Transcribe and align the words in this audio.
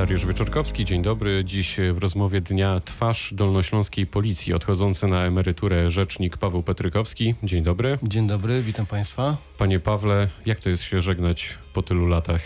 Dariusz 0.00 0.26
Wieczorkowski, 0.26 0.84
dzień 0.84 1.02
dobry. 1.02 1.44
Dziś 1.44 1.76
w 1.92 1.98
rozmowie 1.98 2.40
dnia 2.40 2.80
twarz 2.84 3.34
dolnośląskiej 3.34 4.06
policji 4.06 4.54
odchodzący 4.54 5.06
na 5.06 5.24
emeryturę 5.24 5.90
rzecznik 5.90 6.36
Paweł 6.36 6.62
Petrykowski. 6.62 7.34
Dzień 7.42 7.62
dobry. 7.62 7.98
Dzień 8.02 8.26
dobry, 8.26 8.62
witam 8.62 8.86
Państwa. 8.86 9.36
Panie 9.58 9.80
Pawle, 9.80 10.28
jak 10.46 10.60
to 10.60 10.68
jest 10.68 10.82
się 10.82 11.02
żegnać 11.02 11.58
po 11.72 11.82
tylu 11.82 12.06
latach? 12.06 12.40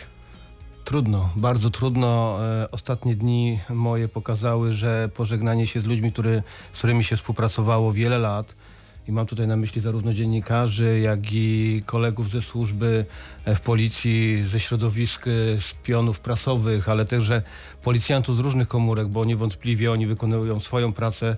Trudno, 0.85 1.31
bardzo 1.37 1.71
trudno. 1.71 2.39
E, 2.63 2.71
Ostatnie 2.71 3.17
dni 3.17 3.59
moje 3.71 4.09
pokazały, 4.09 4.73
że 4.73 5.09
pożegnanie 5.15 5.67
się 5.67 5.81
z 5.81 5.85
ludźmi, 5.85 6.13
który, 6.13 6.43
z 6.73 6.79
którymi 6.79 7.05
się 7.05 7.17
współpracowało 7.17 7.93
wiele 7.93 8.19
lat, 8.19 8.57
i 9.09 9.13
mam 9.13 9.27
tutaj 9.27 9.47
na 9.47 9.57
myśli 9.57 9.81
zarówno 9.81 10.15
dziennikarzy, 10.15 11.01
jak 11.01 11.33
i 11.33 11.83
kolegów 11.87 12.31
ze 12.31 12.43
służby 12.43 13.05
e, 13.45 13.55
w 13.55 13.61
policji, 13.61 14.45
ze 14.49 14.61
środowisk 14.61 15.27
e, 15.27 15.31
z 15.61 15.75
pionów 15.83 16.21
prasowych, 16.21 16.89
ale 16.89 17.05
także 17.05 17.43
policjantów 17.83 18.37
z 18.37 18.41
różnych 18.41 18.69
komórek, 18.69 19.09
bo 19.09 19.25
niewątpliwie 19.25 19.93
oni 19.93 20.07
wykonują 20.07 20.61
swoją 20.61 20.93
pracę, 20.93 21.37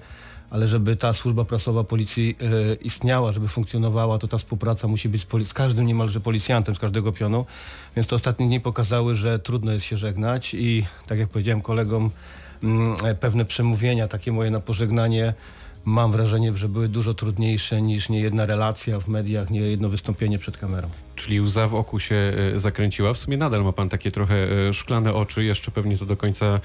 ale 0.51 0.69
żeby 0.69 0.97
ta 0.97 1.15
służba 1.15 1.45
prasowa 1.45 1.85
policji 1.85 2.37
e, 2.41 2.75
istniała, 2.75 3.33
żeby 3.33 3.49
funkcjonowała, 3.49 4.19
to 4.19 4.29
ta 4.29 4.39
współpraca 4.39 4.89
musi 4.89 5.09
być 5.09 5.23
z, 5.23 5.49
z 5.49 5.53
każdym 5.53 5.87
niemalże 5.87 6.21
policjantem, 6.21 6.75
z 6.75 6.79
każdego 6.79 7.13
pionu. 7.13 7.47
Więc 7.97 8.09
te 8.09 8.17
ostatnie 8.17 8.47
dni 8.47 8.61
pokazały, 8.61 9.15
że 9.15 9.39
trudno 9.39 9.73
jest 9.73 9.87
się 9.87 9.97
żegnać 9.97 10.55
i 10.55 10.85
tak 11.07 11.19
jak 11.19 11.29
powiedziałem 11.29 11.63
kolegom, 11.63 12.11
mm, 12.63 12.97
e, 13.05 13.15
pewne 13.15 13.45
przemówienia, 13.45 14.09
takie 14.09 14.33
moje 14.33 14.51
na 14.51 14.61
pożegnanie, 14.61 15.35
mam 15.87 16.13
wrażenie, 16.13 16.57
że 16.57 16.69
były 16.69 16.89
dużo 16.89 17.15
trudniejsze 17.15 17.83
niż 17.83 18.09
niejedna 18.09 18.47
relacja 18.47 19.01
w 19.01 19.09
mediach, 19.09 19.51
niejedno 19.51 19.89
wystąpienie 19.89 20.39
przed 20.39 20.59
kamerą. 20.59 20.91
Czyli 21.17 21.41
łza 21.41 21.69
w 21.69 21.75
oku 21.75 22.01
się 22.01 22.15
e, 22.55 22.61
zakręciła. 22.61 23.15
W 23.15 23.19
sumie 23.19 23.37
nadal 23.37 23.65
ma 23.65 23.73
pan 23.73 23.89
takie 23.89 24.11
trochę 24.11 24.35
e, 24.69 24.75
szklane 24.75 25.15
oczy. 25.15 25.45
Jeszcze 25.45 25.71
pewnie 25.71 25.99
to 25.99 26.07
do 26.07 26.17
końca 26.17 26.61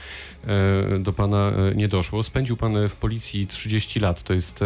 e, 0.47 0.99
do 0.99 1.13
pana 1.13 1.51
nie 1.75 1.87
doszło. 1.87 2.23
Spędził 2.23 2.57
pan 2.57 2.89
w 2.89 2.95
policji 2.95 3.47
30 3.47 3.99
lat. 3.99 4.23
To 4.23 4.33
jest 4.33 4.59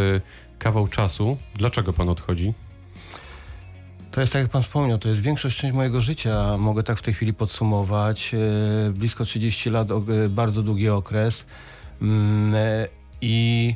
kawał 0.60 0.88
czasu. 0.88 1.38
Dlaczego 1.56 1.94
pan 1.94 2.10
odchodzi? 2.10 2.54
To 4.12 4.22
jest 4.22 4.34
tak 4.34 4.42
jak 4.42 4.52
pan 4.52 4.64
wspomniał, 4.64 4.98
to 4.98 5.10
jest 5.10 5.22
większość 5.22 5.58
część 5.58 5.76
mojego 5.76 6.02
życia. 6.02 6.58
Mogę 6.58 6.84
tak 6.84 6.98
w 6.98 7.02
tej 7.02 7.14
chwili 7.14 7.34
podsumować. 7.34 8.36
Blisko 8.94 9.26
30 9.26 9.70
lat, 9.70 9.88
bardzo 10.30 10.64
długi 10.64 10.90
okres. 10.90 11.46
Mm, 12.02 12.54
I 13.22 13.76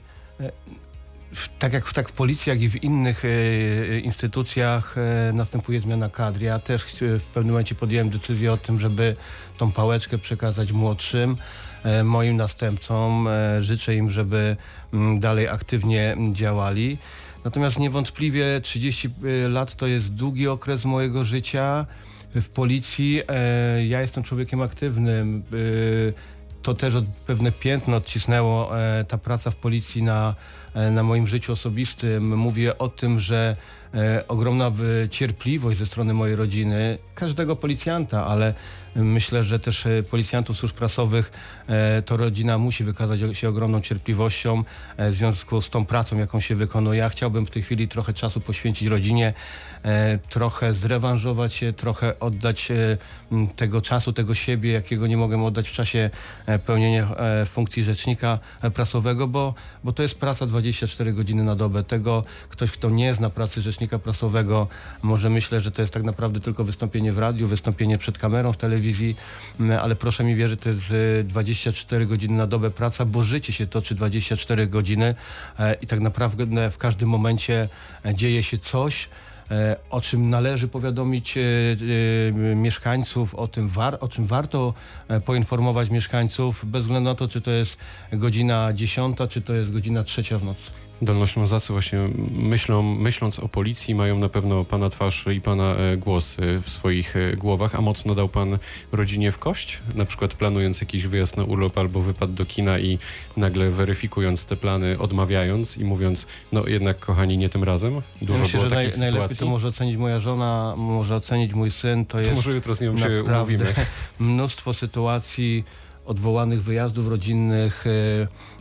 tak 1.59 1.73
jak, 1.73 1.93
tak 1.93 2.09
w 2.09 2.11
policji, 2.11 2.49
jak 2.49 2.61
i 2.61 2.69
w 2.69 2.83
innych 2.83 3.25
e, 3.25 3.99
instytucjach 3.99 4.95
e, 4.97 5.33
następuje 5.33 5.79
zmiana 5.79 6.09
kadr. 6.09 6.41
Ja 6.41 6.59
też 6.59 6.85
w 7.01 7.23
pewnym 7.33 7.53
momencie 7.53 7.75
podjąłem 7.75 8.09
decyzję 8.09 8.53
o 8.53 8.57
tym, 8.57 8.79
żeby 8.79 9.15
tą 9.57 9.71
pałeczkę 9.71 10.17
przekazać 10.17 10.71
młodszym, 10.71 11.37
e, 11.83 12.03
moim 12.03 12.37
następcom. 12.37 13.27
E, 13.27 13.61
Życzę 13.61 13.95
im, 13.95 14.09
żeby 14.09 14.57
mm, 14.93 15.19
dalej 15.19 15.47
aktywnie 15.47 16.17
działali. 16.31 16.97
Natomiast 17.45 17.79
niewątpliwie 17.79 18.61
30 18.63 19.09
lat 19.49 19.75
to 19.75 19.87
jest 19.87 20.07
długi 20.07 20.47
okres 20.47 20.85
mojego 20.85 21.23
życia 21.23 21.85
w 22.35 22.49
policji. 22.49 23.21
E, 23.27 23.85
Ja 23.85 24.01
jestem 24.01 24.23
człowiekiem 24.23 24.61
aktywnym. 24.61 25.43
To 26.61 26.73
też 26.73 26.95
od, 26.95 27.05
pewne 27.27 27.51
piętno 27.51 27.97
odcisnęło 27.97 28.79
e, 28.79 29.03
ta 29.03 29.17
praca 29.17 29.51
w 29.51 29.55
policji 29.55 30.03
na, 30.03 30.35
na 30.75 31.03
moim 31.03 31.27
życiu 31.27 31.53
osobistym. 31.53 32.37
Mówię 32.37 32.77
o 32.77 32.89
tym, 32.89 33.19
że 33.19 33.55
e, 33.93 34.27
ogromna 34.27 34.67
e, 34.67 35.09
cierpliwość 35.09 35.79
ze 35.79 35.85
strony 35.85 36.13
mojej 36.13 36.35
rodziny, 36.35 36.97
każdego 37.15 37.55
policjanta, 37.55 38.25
ale 38.25 38.53
myślę, 38.95 39.43
że 39.43 39.59
też 39.59 39.85
e, 39.85 40.03
policjantów 40.03 40.57
służb 40.57 40.75
prasowych 40.75 41.31
e, 41.67 42.01
to 42.01 42.17
rodzina 42.17 42.57
musi 42.57 42.83
wykazać 42.83 43.19
się 43.33 43.49
ogromną 43.49 43.81
cierpliwością 43.81 44.63
e, 44.97 45.11
w 45.11 45.15
związku 45.15 45.61
z 45.61 45.69
tą 45.69 45.85
pracą, 45.85 46.17
jaką 46.17 46.39
się 46.39 46.55
wykonuje. 46.55 46.99
Ja 46.99 47.09
chciałbym 47.09 47.45
w 47.45 47.49
tej 47.49 47.63
chwili 47.63 47.87
trochę 47.87 48.13
czasu 48.13 48.41
poświęcić 48.41 48.87
rodzinie, 48.87 49.33
e, 49.85 50.19
trochę 50.29 50.73
zrewanżować 50.73 51.53
się, 51.53 51.73
trochę 51.73 52.19
oddać 52.19 52.71
e, 52.71 52.97
tego 53.55 53.81
czasu, 53.81 54.13
tego 54.13 54.35
siebie, 54.35 54.71
jakiego 54.71 55.07
nie 55.07 55.17
mogę 55.17 55.43
oddać 55.43 55.69
w 55.69 55.73
czasie 55.73 56.09
e, 56.45 56.59
pełnienia 56.59 57.07
e, 57.17 57.45
funkcji 57.45 57.83
rzecznika 57.83 58.39
e, 58.61 58.71
prasowego, 58.71 59.27
bo, 59.27 59.53
bo 59.83 59.91
to 59.91 60.03
jest 60.03 60.19
praca 60.19 60.47
24 60.59 61.13
godziny 61.13 61.43
na 61.43 61.55
dobę. 61.55 61.83
Tego 61.83 62.23
ktoś, 62.49 62.71
kto 62.71 62.89
nie 62.89 63.15
zna 63.15 63.29
pracy 63.29 63.61
rzecznika 63.61 63.99
prasowego, 63.99 64.67
może 65.01 65.29
myślę, 65.29 65.61
że 65.61 65.71
to 65.71 65.81
jest 65.81 65.93
tak 65.93 66.03
naprawdę 66.03 66.39
tylko 66.39 66.63
wystąpienie 66.63 67.13
w 67.13 67.19
radiu, 67.19 67.47
wystąpienie 67.47 67.97
przed 67.97 68.17
kamerą 68.17 68.53
w 68.53 68.57
telewizji, 68.57 69.15
m, 69.59 69.71
ale 69.81 69.95
proszę 69.95 70.23
mi 70.23 70.35
wierzyć, 70.35 70.59
to 70.59 70.69
jest 70.69 70.91
e, 71.19 71.23
24 71.23 72.05
godziny 72.05 72.37
na 72.37 72.47
dobę 72.47 72.69
praca, 72.69 73.05
bo 73.05 73.23
życie 73.23 73.53
się 73.53 73.67
toczy 73.67 73.95
24 73.95 74.67
godziny 74.67 75.15
e, 75.59 75.73
i 75.73 75.87
tak 75.87 75.99
naprawdę 75.99 76.71
w 76.71 76.77
każdym 76.77 77.09
momencie 77.09 77.69
e, 78.05 78.15
dzieje 78.15 78.43
się 78.43 78.57
coś, 78.57 79.09
o 79.89 80.01
czym 80.01 80.29
należy 80.29 80.67
powiadomić 80.67 81.37
e, 81.37 81.41
e, 81.41 82.55
mieszkańców, 82.55 83.35
o, 83.35 83.47
tym 83.47 83.69
war, 83.69 83.97
o 84.01 84.07
czym 84.07 84.25
warto 84.25 84.73
e, 85.07 85.21
poinformować 85.21 85.89
mieszkańców, 85.89 86.65
bez 86.65 86.81
względu 86.81 87.09
na 87.09 87.15
to, 87.15 87.27
czy 87.27 87.41
to 87.41 87.51
jest 87.51 87.77
godzina 88.13 88.73
10, 88.73 89.17
czy 89.29 89.41
to 89.41 89.53
jest 89.53 89.71
godzina 89.71 90.03
trzecia 90.03 90.39
w 90.39 90.45
nocy. 90.45 90.78
Dolnoślązacy 91.01 91.73
właśnie 91.73 91.99
myślą, 92.31 92.81
myśląc 92.83 93.39
o 93.39 93.47
policji, 93.49 93.95
mają 93.95 94.19
na 94.19 94.29
pewno 94.29 94.63
pana 94.65 94.89
twarz 94.89 95.25
i 95.35 95.41
pana 95.41 95.75
e, 95.75 95.97
głos 95.97 96.37
e, 96.39 96.61
w 96.61 96.69
swoich 96.69 97.15
e, 97.15 97.35
głowach. 97.37 97.75
A 97.75 97.81
mocno 97.81 98.15
dał 98.15 98.29
pan 98.29 98.57
rodzinie 98.91 99.31
w 99.31 99.39
kość? 99.39 99.79
Na 99.95 100.05
przykład 100.05 100.33
planując 100.33 100.81
jakiś 100.81 101.07
wyjazd 101.07 101.37
na 101.37 101.43
urlop 101.43 101.77
albo 101.77 102.01
wypad 102.01 102.33
do 102.33 102.45
kina 102.45 102.79
i 102.79 102.97
nagle 103.37 103.69
weryfikując 103.71 104.45
te 104.45 104.55
plany, 104.55 104.99
odmawiając 104.99 105.77
i 105.77 105.85
mówiąc, 105.85 106.27
no 106.51 106.67
jednak 106.67 106.99
kochani, 106.99 107.37
nie 107.37 107.49
tym 107.49 107.63
razem. 107.63 108.01
Dużo 108.21 108.33
Ja 108.37 108.43
myślę, 108.43 108.59
było 108.59 108.69
że 108.69 108.75
takich 108.75 108.91
naj, 108.91 108.99
najlepiej 108.99 109.11
sytuacji. 109.21 109.37
to 109.37 109.45
może 109.45 109.67
ocenić 109.67 109.97
moja 109.97 110.19
żona, 110.19 110.73
może 110.77 111.15
ocenić 111.15 111.53
mój 111.53 111.71
syn. 111.71 112.05
To, 112.05 112.11
To 112.11 112.19
jest 112.19 112.35
może 112.35 112.51
jutro 112.51 112.75
z 112.75 112.81
nią 112.81 112.97
się 112.97 113.23
umówimy. 113.23 113.73
mnóstwo 114.19 114.73
sytuacji 114.73 115.63
odwołanych 116.09 116.63
wyjazdów 116.63 117.07
rodzinnych, 117.07 117.85
e, 117.87 117.89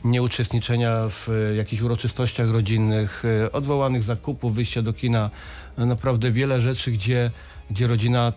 nieuczestniczenia 0.08 1.08
w 1.08 1.28
e, 1.28 1.56
jakichś 1.56 1.82
uroczystościach 1.82 2.50
rodzinnych, 2.50 3.22
e, 3.44 3.52
odwołanych 3.52 4.02
zakupów, 4.02 4.54
wyjścia 4.54 4.82
do 4.82 4.92
kina. 4.92 5.30
No, 5.78 5.86
Naprawdę 5.86 6.30
wiele 6.30 6.60
rzeczy, 6.60 6.90
gdzie, 6.90 7.30
gdzie 7.70 7.86
rodzina 7.86 8.32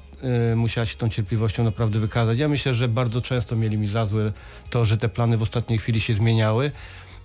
musiała 0.55 0.85
się 0.85 0.97
tą 0.97 1.09
cierpliwością 1.09 1.63
naprawdę 1.63 1.99
wykazać. 1.99 2.39
Ja 2.39 2.49
myślę, 2.49 2.73
że 2.73 2.87
bardzo 2.87 3.21
często 3.21 3.55
mieli 3.55 3.77
mi 3.77 3.87
za 3.87 4.05
złe 4.05 4.31
to, 4.69 4.85
że 4.85 4.97
te 4.97 5.09
plany 5.09 5.37
w 5.37 5.41
ostatniej 5.41 5.79
chwili 5.79 6.01
się 6.01 6.13
zmieniały. 6.13 6.71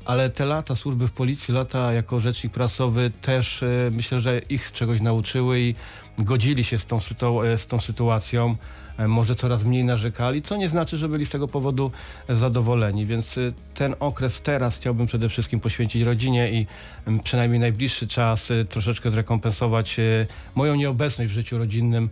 Ale 0.06 0.30
te 0.30 0.44
lata 0.44 0.76
służby 0.76 1.08
w 1.08 1.12
policji, 1.12 1.54
lata 1.54 1.92
jako 1.92 2.20
rzecznik 2.20 2.52
prasowy 2.52 3.10
też 3.22 3.62
e, 3.62 3.66
myślę, 3.92 4.20
że 4.20 4.38
ich 4.38 4.72
czegoś 4.72 5.00
nauczyły 5.00 5.60
i 5.60 5.74
godzili 6.18 6.64
się 6.64 6.78
z 6.78 6.86
tą, 6.86 6.98
e, 7.42 7.58
z 7.58 7.66
tą 7.66 7.80
sytuacją. 7.80 8.56
E, 8.98 9.08
Może 9.08 9.36
coraz 9.36 9.64
mniej 9.64 9.84
narzekali, 9.84 10.42
co 10.42 10.56
nie 10.56 10.68
znaczy, 10.68 10.96
że 10.96 11.08
byli 11.08 11.26
z 11.26 11.30
tego 11.30 11.48
powodu 11.48 11.90
zadowoleni. 12.28 13.06
Więc 13.06 13.34
ten 13.74 13.94
okres 14.00 14.40
teraz 14.40 14.76
chciałbym 14.76 15.06
przede 15.06 15.28
wszystkim 15.28 15.60
poświęcić 15.60 16.02
rodzinie 16.02 16.52
i 16.52 16.66
przynajmniej 17.24 17.60
najbliższy 17.60 18.08
czas 18.08 18.48
troszeczkę 18.68 19.10
zrekompensować 19.10 19.96
moją 20.54 20.74
nieobecność 20.74 21.32
w 21.32 21.34
życiu 21.34 21.58
rodzinnym 21.58 22.10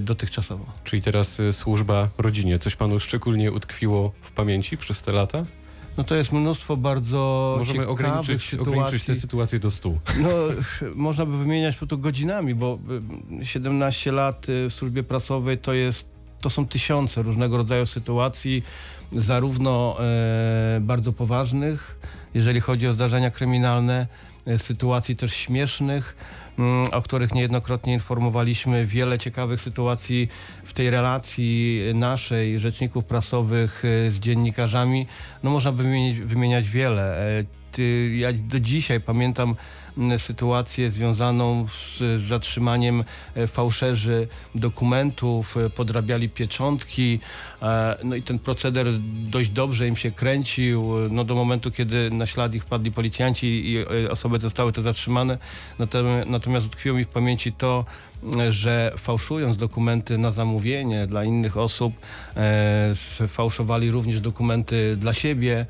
dotychczasowo. 0.00 0.66
Czyli 0.84 1.02
teraz 1.02 1.40
służba 1.52 2.08
rodzinie. 2.18 2.58
Coś 2.58 2.76
panu 2.76 3.00
szczególnie 3.00 3.52
utkwiło 3.52 4.12
w 4.20 4.32
pamięci 4.32 4.76
przez 4.76 5.02
te 5.02 5.12
lata? 5.12 5.42
No 5.96 6.04
to 6.04 6.14
jest 6.14 6.32
mnóstwo 6.32 6.76
bardzo 6.76 7.54
Możemy 7.58 7.88
ograniczyć, 7.88 8.42
sytuacji. 8.42 8.72
ograniczyć 8.72 9.04
tę 9.04 9.14
sytuację 9.14 9.58
do 9.58 9.70
stu. 9.70 9.98
No, 10.20 10.28
można 10.94 11.26
by 11.26 11.38
wymieniać 11.38 11.76
po 11.76 11.86
to 11.86 11.96
godzinami, 11.96 12.54
bo 12.54 12.78
y, 13.40 13.46
17 13.46 14.12
lat 14.12 14.48
y, 14.48 14.70
w 14.70 14.74
służbie 14.74 15.02
prasowej 15.02 15.58
to 15.58 15.72
jest, 15.72 16.06
to 16.40 16.50
są 16.50 16.66
tysiące 16.66 17.22
różnego 17.22 17.56
rodzaju 17.56 17.86
sytuacji, 17.86 18.62
zarówno 19.16 19.96
e, 20.00 20.80
bardzo 20.80 21.12
poważnych, 21.12 21.98
jeżeli 22.34 22.60
chodzi 22.60 22.86
o 22.86 22.92
zdarzenia 22.92 23.30
kryminalne, 23.30 24.06
sytuacji 24.58 25.16
też 25.16 25.34
śmiesznych, 25.34 26.16
mm, 26.58 26.86
o 26.92 27.02
których 27.02 27.34
niejednokrotnie 27.34 27.92
informowaliśmy. 27.92 28.86
Wiele 28.86 29.18
ciekawych 29.18 29.60
sytuacji 29.60 30.28
w 30.64 30.72
tej 30.72 30.90
relacji 30.90 31.80
naszej, 31.94 32.58
rzeczników 32.58 33.04
prasowych 33.04 33.84
e, 33.84 34.10
z 34.10 34.20
dziennikarzami. 34.20 35.06
No 35.42 35.50
można 35.50 35.72
by 35.72 35.84
wymieniać 36.24 36.68
wiele. 36.68 37.16
Ja 38.12 38.32
do 38.32 38.60
dzisiaj 38.60 39.00
pamiętam 39.00 39.54
m, 39.98 40.18
sytuację 40.18 40.90
związaną 40.90 41.66
z, 41.68 42.22
zatrzymaniem 42.22 43.04
e, 43.34 43.46
fałszerzy 43.46 44.28
dokumentów, 44.54 45.56
e, 45.56 45.70
podrabiali 45.70 46.28
pieczątki, 46.28 47.20
e, 47.62 47.96
no 48.04 48.16
i 48.16 48.22
ten 48.22 48.38
proceder 48.38 48.86
dość 49.24 49.50
dobrze 49.50 49.88
im 49.88 49.96
się 49.96 50.10
kręcił, 50.10 50.92
no 51.10 51.24
do 51.24 51.34
momentu, 51.34 51.70
kiedy 51.70 52.10
na 52.10 52.26
ślad 52.26 52.54
ich 52.54 52.62
wpadli 52.62 52.92
policjanci 52.92 53.46
i 53.70 53.84
osoby 54.08 54.38
zostały 54.38 54.72
te 54.72 54.82
zatrzymane. 54.82 55.38
Natomiast 56.26 56.66
utkwiło 56.66 56.96
mi 56.96 57.04
w 57.04 57.08
pamięci 57.08 57.52
to, 57.52 57.84
e, 58.36 58.52
że 58.52 58.92
fałszując 58.96 59.56
dokumenty 59.56 60.18
na 60.18 60.30
zamówienie 60.30 61.06
dla 61.06 61.24
innych 61.24 61.56
osób, 61.56 61.94
sfałszowali 62.94 63.90
również 63.90 64.20
dokumenty 64.20 64.96
dla 64.96 65.14
siebie, 65.14 65.66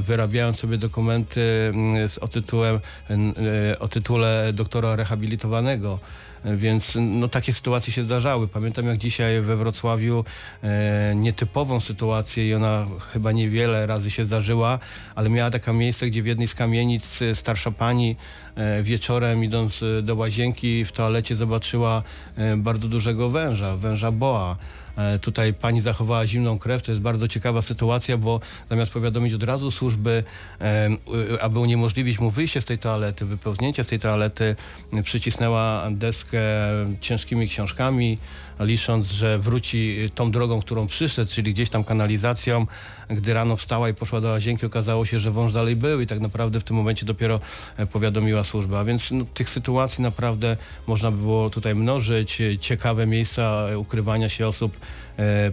wyrabiając 0.00 0.58
sobie 0.58 0.78
dokumenty 0.78 1.70
mm, 1.74 2.08
z, 2.08 2.18
o, 2.18 2.28
tytułem, 2.28 2.80
e, 3.10 3.78
o 3.78 3.88
tytule 3.88 4.52
doktora 4.54 4.96
rehabilitowanego. 4.96 5.98
E, 6.44 6.56
Więc 6.56 6.98
no, 7.00 7.28
takie 7.28 7.52
sytuacje 7.52 7.92
się 7.92 8.02
zdarzały. 8.04 8.48
Pamiętam 8.48 8.86
jak 8.86 8.98
dzisiaj 8.98 9.40
we 9.40 9.56
Wrocławiu 9.56 10.24
e, 10.62 11.14
nietypową 11.14 11.80
sytuację 11.80 12.48
i 12.48 12.54
ona 12.54 12.86
chyba 13.12 13.32
niewiele 13.32 13.86
razy 13.86 14.10
się 14.10 14.24
zdarzyła, 14.24 14.78
ale 15.14 15.30
miała 15.30 15.50
taka 15.50 15.72
miejsce, 15.72 16.06
gdzie 16.06 16.22
w 16.22 16.26
jednej 16.26 16.48
z 16.48 16.54
kamienic 16.54 17.22
e, 17.22 17.34
starsza 17.34 17.70
pani 17.70 18.16
e, 18.54 18.82
wieczorem 18.82 19.44
idąc 19.44 19.82
e, 19.82 20.02
do 20.02 20.14
łazienki 20.14 20.84
w 20.84 20.92
toalecie 20.92 21.36
zobaczyła 21.36 22.02
e, 22.36 22.56
bardzo 22.56 22.88
dużego 22.88 23.30
węża, 23.30 23.76
węża 23.76 24.10
boa. 24.10 24.56
E, 24.96 25.18
Tutaj 25.18 25.54
pani 25.54 25.80
zachowała 25.80 26.26
zimną 26.26 26.58
krew. 26.58 26.82
To 26.82 26.92
jest 26.92 27.02
bardzo 27.02 27.28
ciekawa 27.28 27.62
sytuacja, 27.62 28.16
bo 28.16 28.40
zamiast 28.70 28.92
powiadomić 28.92 29.34
od 29.34 29.42
razu 29.42 29.70
służby, 29.70 30.24
y, 31.34 31.42
aby 31.42 31.58
uniemożliwić 31.58 32.18
mu 32.18 32.30
wyjście 32.30 32.60
z 32.60 32.64
tej 32.64 32.78
toalety, 32.78 33.24
wypełnięcie 33.26 33.84
z 33.84 33.86
tej 33.86 33.98
toalety, 33.98 34.56
przycisnęła 35.02 35.88
deskę 35.90 36.40
ciężkimi 37.00 37.48
książkami, 37.48 38.18
licząc, 38.60 39.06
że 39.10 39.38
wróci 39.38 40.10
tą 40.14 40.30
drogą, 40.30 40.60
którą 40.60 40.86
przyszedł, 40.86 41.30
czyli 41.30 41.54
gdzieś 41.54 41.70
tam 41.70 41.84
kanalizacją. 41.84 42.66
Gdy 43.10 43.34
rano 43.34 43.56
wstała 43.56 43.88
i 43.88 43.94
poszła 43.94 44.20
do 44.20 44.28
łazienki, 44.28 44.66
okazało 44.66 45.06
się, 45.06 45.20
że 45.20 45.30
wąż 45.30 45.52
dalej 45.52 45.76
był 45.76 46.00
i 46.00 46.06
tak 46.06 46.20
naprawdę 46.20 46.60
w 46.60 46.64
tym 46.64 46.76
momencie 46.76 47.06
dopiero 47.06 47.40
e, 47.76 47.86
powiadomiła 47.86 48.44
służba. 48.44 48.78
A 48.80 48.84
więc 48.84 49.10
no, 49.10 49.24
tych 49.34 49.50
sytuacji 49.50 50.02
naprawdę 50.02 50.56
można 50.86 51.10
by 51.10 51.16
było 51.16 51.50
tutaj 51.50 51.74
mnożyć. 51.74 52.40
E, 52.40 52.58
Ciekawe 52.58 53.06
miejsca 53.06 53.66
e, 53.70 53.78
ukrywania 53.78 54.28
się 54.28 54.48
osób 54.48 54.76
e, 54.76 54.85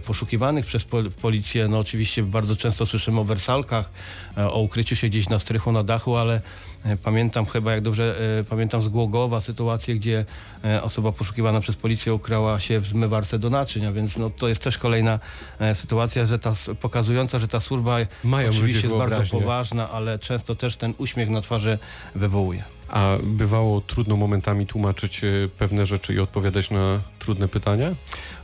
poszukiwanych 0.06 0.66
przez 0.66 0.84
pol- 0.84 1.10
policję. 1.10 1.68
No 1.68 1.78
oczywiście 1.78 2.22
bardzo 2.22 2.56
często 2.56 2.86
słyszymy 2.86 3.20
o 3.20 3.24
wersalkach, 3.24 3.90
e, 4.38 4.50
o 4.50 4.60
ukryciu 4.60 4.96
się 4.96 5.08
gdzieś 5.08 5.28
na 5.28 5.38
strychu, 5.38 5.72
na 5.72 5.82
dachu, 5.82 6.16
ale 6.16 6.40
e, 6.84 6.96
pamiętam 6.96 7.46
chyba, 7.46 7.72
jak 7.72 7.80
dobrze 7.80 8.16
e, 8.40 8.44
pamiętam 8.44 8.82
z 8.82 8.88
Głogowa 8.88 9.40
sytuację, 9.40 9.94
gdzie 9.94 10.24
e, 10.64 10.82
osoba 10.82 11.12
poszukiwana 11.12 11.60
przez 11.60 11.76
policję 11.76 12.14
ukryła 12.14 12.60
się 12.60 12.80
w 12.80 12.86
zmywarce 12.86 13.38
do 13.38 13.50
naczyń, 13.50 13.86
a 13.86 13.92
więc 13.92 14.16
no, 14.16 14.30
to 14.30 14.48
jest 14.48 14.62
też 14.62 14.78
kolejna 14.78 15.18
e, 15.60 15.74
sytuacja, 15.74 16.26
że 16.26 16.38
ta, 16.38 16.54
pokazująca, 16.80 17.38
że 17.38 17.48
ta 17.48 17.60
służba 17.60 17.96
Mają 18.24 18.48
oczywiście 18.50 18.88
jest 18.88 18.98
bardzo 18.98 19.30
poważna, 19.30 19.90
ale 19.90 20.18
często 20.18 20.54
też 20.54 20.76
ten 20.76 20.94
uśmiech 20.98 21.28
na 21.30 21.40
twarzy 21.40 21.78
wywołuje. 22.14 22.64
A 22.94 23.16
bywało 23.22 23.80
trudno 23.80 24.16
momentami 24.16 24.66
tłumaczyć 24.66 25.24
e, 25.24 25.28
pewne 25.58 25.86
rzeczy 25.86 26.14
i 26.14 26.18
odpowiadać 26.18 26.70
na 26.70 27.00
trudne 27.18 27.48
pytania? 27.48 27.94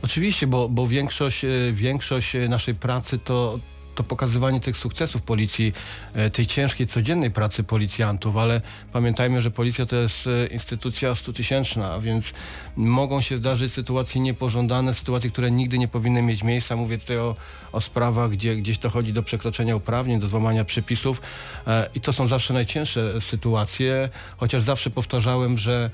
Oczywiście, 0.01 0.47
bo, 0.47 0.69
bo 0.69 0.87
większość, 0.87 1.45
e, 1.45 1.49
większość 1.73 2.35
e, 2.35 2.49
naszej 2.49 2.75
pracy 2.75 3.19
to, 3.19 3.59
to 3.95 4.03
pokazywanie 4.03 4.59
tych 4.59 4.77
sukcesów 4.77 5.21
policji, 5.21 5.73
e, 6.13 6.29
tej 6.29 6.47
ciężkiej, 6.47 6.87
codziennej 6.87 7.31
pracy 7.31 7.63
policjantów, 7.63 8.37
ale 8.37 8.61
pamiętajmy, 8.93 9.41
że 9.41 9.51
policja 9.51 9.85
to 9.85 9.95
jest 9.95 10.27
e, 10.27 10.47
instytucja 10.47 11.15
stutysięczna, 11.15 11.99
więc 11.99 12.33
mogą 12.75 13.21
się 13.21 13.37
zdarzyć 13.37 13.73
sytuacje 13.73 14.21
niepożądane, 14.21 14.93
sytuacje, 14.93 15.31
które 15.31 15.51
nigdy 15.51 15.77
nie 15.77 15.87
powinny 15.87 16.21
mieć 16.21 16.43
miejsca. 16.43 16.75
Mówię 16.75 16.97
tutaj 16.97 17.17
o, 17.17 17.35
o 17.71 17.81
sprawach, 17.81 18.31
gdzie 18.31 18.55
gdzieś 18.55 18.77
dochodzi 18.77 19.13
do 19.13 19.23
przekroczenia 19.23 19.75
uprawnień, 19.75 20.19
do 20.19 20.27
złamania 20.27 20.65
przepisów 20.65 21.21
e, 21.67 21.89
i 21.95 22.01
to 22.01 22.13
są 22.13 22.27
zawsze 22.27 22.53
najcięższe 22.53 23.21
sytuacje, 23.21 24.09
chociaż 24.37 24.61
zawsze 24.61 24.89
powtarzałem, 24.89 25.57
że 25.57 25.89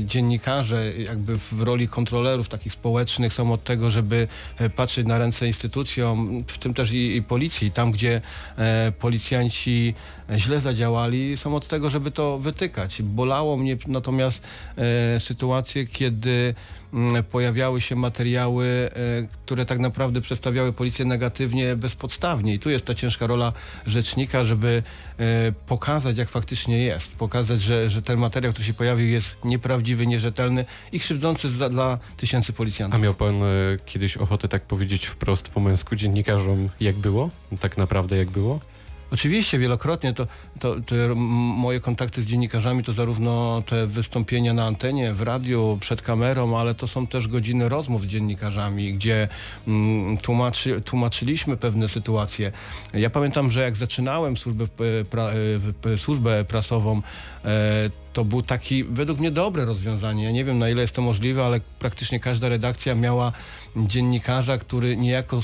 dziennikarze 0.00 0.92
jakby 0.98 1.38
w 1.38 1.62
roli 1.62 1.88
kontrolerów 1.88 2.48
takich 2.48 2.72
społecznych 2.72 3.32
są 3.32 3.52
od 3.52 3.64
tego, 3.64 3.90
żeby 3.90 4.28
e, 4.58 4.70
patrzeć 4.70 5.06
na 5.06 5.18
ręce 5.18 5.46
instytucjom, 5.46 6.44
w 6.46 6.58
tym 6.58 6.74
też 6.74 6.92
i, 6.92 7.16
i 7.16 7.22
policji. 7.22 7.70
Tam, 7.70 7.92
gdzie 7.92 8.20
e, 8.58 8.92
policjanci 8.98 9.94
źle 10.36 10.60
zadziałali, 10.60 11.36
są 11.36 11.56
od 11.56 11.68
tego, 11.68 11.90
żeby 11.90 12.10
to 12.10 12.38
wytykać. 12.38 13.02
Bolało 13.02 13.56
mnie 13.56 13.76
natomiast 13.86 14.42
e, 14.76 15.20
sytuacje, 15.20 15.86
kiedy 15.86 16.30
mm, 16.30 16.54
pojawiały 17.30 17.80
się 17.80 17.96
materiały, 17.96 18.66
e, 18.66 18.90
które 19.44 19.66
tak 19.66 19.78
naprawdę 19.78 20.20
przedstawiały 20.20 20.72
policję 20.72 21.04
negatywnie, 21.04 21.76
bezpodstawnie. 21.76 22.54
I 22.54 22.58
tu 22.58 22.70
jest 22.70 22.84
ta 22.84 22.94
ciężka 22.94 23.26
rola 23.26 23.52
rzecznika, 23.86 24.44
żeby 24.44 24.82
e, 25.18 25.52
pokazać, 25.66 26.18
jak 26.18 26.28
faktycznie 26.28 26.84
jest. 26.84 27.16
Pokazać, 27.16 27.62
że, 27.62 27.90
że 27.90 28.02
ten 28.02 28.18
materiał, 28.18 28.52
który 28.52 28.66
się 28.66 28.74
pojawił, 28.74 29.06
jest 29.08 29.36
nieprawdziwy, 29.44 30.06
nierzetelny 30.06 30.64
i 30.92 31.00
krzywdzący 31.00 31.50
za, 31.50 31.68
dla 31.68 31.98
tysięcy 32.16 32.52
A 32.52 32.56
policjantów. 32.56 33.00
miał 33.00 33.14
pan 33.14 33.42
e, 33.42 33.46
kiedyś 33.86 34.16
ochotę 34.16 34.48
tak 34.48 34.62
powiedzieć 34.62 35.06
wprost 35.06 35.48
po 35.48 35.60
męsku 35.60 35.96
dziennikarzom, 35.96 36.68
jak 36.80 36.96
było? 36.96 37.30
Tak 37.60 37.76
naprawdę 37.76 38.16
jak 38.16 38.30
było? 38.30 38.60
Oczywiście, 39.14 39.58
wielokrotnie 39.58 40.14
to, 40.14 40.26
to, 40.60 40.74
to 40.74 40.94
moje 41.56 41.80
kontakty 41.80 42.22
z 42.22 42.26
dziennikarzami 42.26 42.84
to 42.84 42.92
zarówno 42.92 43.62
te 43.66 43.86
wystąpienia 43.86 44.54
na 44.54 44.64
antenie, 44.66 45.12
w 45.12 45.22
radiu, 45.22 45.78
przed 45.80 46.02
kamerą, 46.02 46.58
ale 46.58 46.74
to 46.74 46.86
są 46.86 47.06
też 47.06 47.28
godziny 47.28 47.68
rozmów 47.68 48.02
z 48.02 48.06
dziennikarzami, 48.06 48.94
gdzie 48.94 49.28
mm, 49.68 50.18
tłumaczy, 50.18 50.82
tłumaczyliśmy 50.82 51.56
pewne 51.56 51.88
sytuacje. 51.88 52.52
Ja 52.94 53.10
pamiętam, 53.10 53.50
że 53.50 53.62
jak 53.62 53.76
zaczynałem 53.76 54.36
służbę, 54.36 54.64
e, 54.64 55.04
pra, 55.04 55.30
e, 55.92 55.98
służbę 55.98 56.44
prasową, 56.44 57.02
e, 57.44 58.03
to 58.14 58.24
był 58.24 58.42
taki 58.42 58.84
według 58.84 59.18
mnie 59.18 59.30
dobre 59.30 59.64
rozwiązanie. 59.64 60.24
Ja 60.24 60.30
nie 60.30 60.44
wiem 60.44 60.58
na 60.58 60.68
ile 60.68 60.82
jest 60.82 60.94
to 60.94 61.02
możliwe, 61.02 61.44
ale 61.44 61.60
praktycznie 61.78 62.20
każda 62.20 62.48
redakcja 62.48 62.94
miała 62.94 63.32
dziennikarza, 63.76 64.58
który 64.58 64.96
niejako 64.96 65.40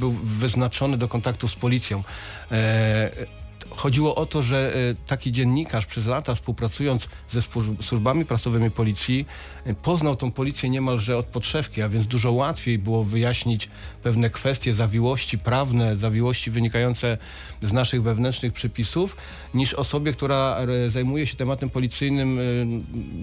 był 0.00 0.12
wyznaczony 0.12 0.96
do 0.96 1.08
kontaktów 1.08 1.50
z 1.50 1.54
policją. 1.54 2.02
E, 2.52 3.10
Chodziło 3.70 4.14
o 4.14 4.26
to, 4.26 4.42
że 4.42 4.74
e, 4.74 4.94
taki 5.06 5.32
dziennikarz 5.32 5.86
przez 5.86 6.06
lata 6.06 6.34
współpracując 6.34 7.08
ze 7.30 7.40
służb- 7.40 7.82
służbami 7.82 8.24
prasowymi 8.24 8.70
policji 8.70 9.26
e, 9.64 9.74
poznał 9.74 10.16
tą 10.16 10.30
policję 10.30 10.70
niemalże 10.70 11.18
od 11.18 11.26
podszewki, 11.26 11.82
a 11.82 11.88
więc 11.88 12.06
dużo 12.06 12.32
łatwiej 12.32 12.78
było 12.78 13.04
wyjaśnić 13.04 13.68
pewne 14.04 14.30
kwestie, 14.30 14.72
zawiłości 14.74 15.38
prawne, 15.38 15.96
zawiłości 15.96 16.50
wynikające 16.50 17.18
z 17.62 17.72
naszych 17.72 18.02
wewnętrznych 18.02 18.52
przepisów, 18.52 19.16
niż 19.54 19.74
osobie, 19.74 20.12
która 20.12 20.56
e, 20.86 20.90
zajmuje 20.90 21.26
się 21.26 21.36
tematem 21.36 21.70
policyjnym, 21.70 22.38
e, 22.38 22.42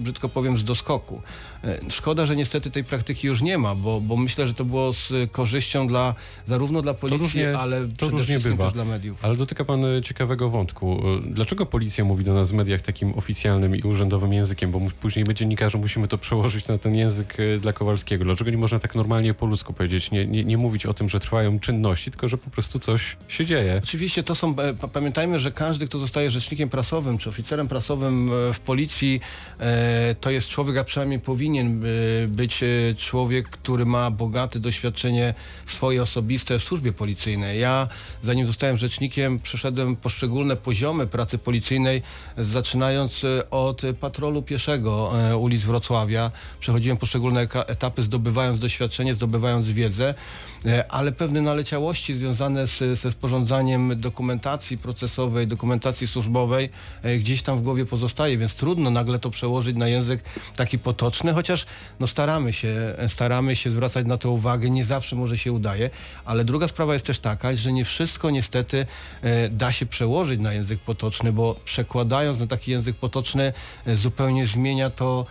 brzydko 0.01 0.30
powiem, 0.30 0.57
z 0.57 0.63
doskoku. 0.63 1.22
E, 1.63 1.80
Szkoda, 1.89 2.25
że 2.25 2.36
niestety 2.36 2.72
tej 2.72 2.83
praktyki 2.83 3.28
już 3.28 3.42
nie 3.42 3.57
ma, 3.57 3.75
bo, 3.75 4.01
bo 4.01 4.18
myślę, 4.18 4.48
że 4.48 4.54
to 4.54 4.66
było 4.66 4.94
z 4.94 5.31
korzyścią 5.31 5.88
dla, 5.88 6.16
zarówno 6.48 6.81
dla 6.81 6.94
policji, 6.94 7.19
różnie- 7.25 7.57
ale 7.57 7.81
to 7.81 7.88
przede 7.98 8.12
różnie 8.12 8.25
wszystkim 8.25 8.52
bywa. 8.57 8.71
dla 8.71 8.85
mediów. 8.85 9.26
Ale 9.26 9.35
dotyka 9.35 9.66
pan 9.66 9.81
ciekawego 10.04 10.50
wątku. 10.50 11.02
Dlaczego 11.26 11.66
policja 11.66 12.04
mówi 12.06 12.23
do 12.23 12.33
nas 12.33 12.52
w 12.52 12.54
mediach 12.54 12.81
takim 12.81 13.14
oficjalnym 13.18 13.76
i 13.76 13.81
urzędowym 13.81 14.33
językiem? 14.33 14.71
Bo 14.71 14.81
później 15.02 15.26
my 15.28 15.33
dziennikarze 15.33 15.78
musimy 15.78 16.07
to 16.07 16.18
przełożyć 16.18 16.68
na 16.68 16.78
ten 16.78 16.95
język 16.95 17.38
dla 17.59 17.73
Kowalskiego. 17.73 18.23
Dlaczego 18.26 18.52
nie 18.52 18.57
można 18.57 18.80
tak 18.80 18.95
normalnie 18.95 19.33
po 19.33 19.45
ludzku 19.45 19.73
powiedzieć? 19.73 20.11
Nie, 20.11 20.26
nie, 20.28 20.44
nie 20.44 20.57
mówić 20.57 20.70
o 20.85 20.94
tym, 20.94 21.09
że 21.09 21.19
trwają 21.19 21.59
czynności, 21.59 22.11
tylko 22.11 22.28
że 22.28 22.37
po 22.37 22.49
prostu 22.49 22.80
coś 22.80 23.18
się 23.28 23.45
dzieje. 23.45 23.81
Oczywiście 23.83 24.23
to 24.23 24.35
są, 24.35 24.56
e, 24.59 24.73
pa- 24.73 24.87
pamiętajmy, 24.87 25.40
że 25.40 25.51
każdy, 25.51 25.87
kto 25.87 25.99
zostaje 25.99 26.30
rzecznikiem 26.30 26.69
prasowym 26.69 27.18
czy 27.18 27.30
oficerem 27.30 27.68
prasowym 27.68 28.31
e, 28.49 28.54
w 28.54 28.59
policji, 28.59 29.21
e, 29.59 30.16
to 30.21 30.30
jest 30.30 30.47
człowiek, 30.47 30.78
a 30.78 30.83
przynajmniej 30.83 31.19
powinien 31.19 31.83
być 32.28 32.59
człowiek, 32.97 33.49
który 33.49 33.85
ma 33.85 34.11
bogate 34.11 34.59
doświadczenie 34.59 35.33
swoje 35.66 36.01
osobiste 36.01 36.59
w 36.59 36.63
służbie 36.63 36.94
policyjnej. 36.94 37.59
Ja, 37.59 37.87
zanim 38.23 38.45
zostałem 38.45 38.78
rzecznikiem, 38.78 39.40
przeszedłem 39.40 39.95
poszczególne 39.95 40.56
poziomy 40.56 41.07
pracy 41.07 41.37
policyjnej, 41.37 42.01
zaczynając 42.37 43.25
od 43.51 43.81
patrolu 43.99 44.42
pieszego 44.42 45.13
ulic 45.40 45.63
Wrocławia. 45.63 46.31
Przechodziłem 46.59 46.97
poszczególne 46.97 47.42
etapy, 47.68 48.04
zdobywając 48.04 48.59
doświadczenie, 48.59 49.13
zdobywając 49.13 49.68
wiedzę. 49.68 50.13
E, 50.65 50.91
ale 50.91 51.11
pewne 51.11 51.41
naleciałości 51.41 52.15
związane 52.15 52.68
z, 52.68 52.99
ze 52.99 53.11
sporządzaniem 53.11 53.99
dokumentacji 53.99 54.77
procesowej, 54.77 55.47
dokumentacji 55.47 56.07
służbowej 56.07 56.69
e, 57.03 57.18
gdzieś 57.18 57.41
tam 57.41 57.59
w 57.59 57.61
głowie 57.61 57.85
pozostaje, 57.85 58.37
więc 58.37 58.53
trudno 58.53 58.89
nagle 58.89 59.19
to 59.19 59.30
przełożyć 59.30 59.77
na 59.77 59.87
język 59.87 60.23
taki 60.56 60.80
potoczny, 60.80 61.33
chociaż 61.33 61.65
no 61.99 62.07
staramy 62.07 62.53
się, 62.53 62.94
e, 62.97 63.09
staramy 63.09 63.56
się 63.56 63.71
zwracać 63.71 64.06
na 64.06 64.18
to 64.18 64.31
uwagę, 64.31 64.69
nie 64.69 64.85
zawsze 64.85 65.15
może 65.15 65.37
się 65.37 65.51
udaje, 65.51 65.89
ale 66.25 66.44
druga 66.44 66.68
sprawa 66.68 66.94
jest 66.94 67.06
też 67.06 67.19
taka, 67.19 67.56
że 67.56 67.73
nie 67.73 67.85
wszystko 67.85 68.30
niestety 68.30 68.85
da 69.51 69.71
się 69.71 69.85
przełożyć 69.85 70.39
na 70.39 70.53
język 70.53 70.80
potoczny, 70.80 71.33
bo 71.33 71.56
przekładając 71.65 72.39
na 72.39 72.47
taki 72.47 72.71
język 72.71 72.95
potoczny 72.95 73.53
zupełnie 73.95 74.47
zmienia 74.47 74.89
to 74.89 75.25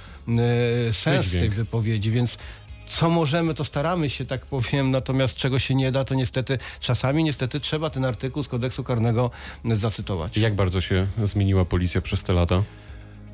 sens 0.92 1.30
tej 1.30 1.50
wypowiedzi, 1.50 2.10
więc 2.10 2.38
co 2.90 3.10
możemy, 3.10 3.54
to 3.54 3.64
staramy 3.64 4.10
się, 4.10 4.26
tak 4.26 4.46
powiem, 4.46 4.90
natomiast 4.90 5.36
czego 5.36 5.58
się 5.58 5.74
nie 5.74 5.92
da, 5.92 6.04
to 6.04 6.14
niestety 6.14 6.58
czasami 6.80 7.24
niestety 7.24 7.60
trzeba 7.60 7.90
ten 7.90 8.04
artykuł 8.04 8.42
z 8.42 8.48
kodeksu 8.48 8.84
karnego 8.84 9.30
zacytować. 9.64 10.36
Jak 10.36 10.54
bardzo 10.54 10.80
się 10.80 11.06
zmieniła 11.22 11.64
policja 11.64 12.00
przez 12.00 12.22
te 12.22 12.32
lata? 12.32 12.62